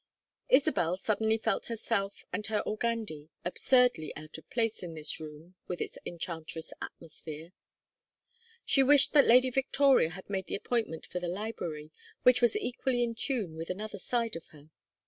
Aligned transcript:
Isabel 0.49 0.97
suddenly 0.97 1.37
felt 1.37 1.67
herself 1.67 2.25
and 2.33 2.47
her 2.47 2.63
organdie 2.67 3.29
absurdly 3.45 4.11
out 4.17 4.35
of 4.39 4.49
place 4.49 4.81
in 4.81 4.95
this 4.95 5.19
room 5.19 5.53
with 5.67 5.79
its 5.79 5.99
enchantress 6.07 6.73
atmosphere. 6.81 7.51
She 8.65 8.81
wished 8.81 9.13
that 9.13 9.27
Lady 9.27 9.51
Victoria 9.51 10.09
had 10.09 10.27
made 10.27 10.47
the 10.47 10.55
appointment 10.55 11.05
for 11.05 11.19
the 11.19 11.27
library, 11.27 11.91
which 12.23 12.41
was 12.41 12.55
equally 12.57 13.03
in 13.03 13.13
tune 13.13 13.55
with 13.55 13.69
another 13.69 13.99
side 13.99 14.35
of 14.35 14.47
her. 14.47 14.71